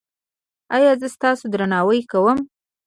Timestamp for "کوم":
2.11-2.39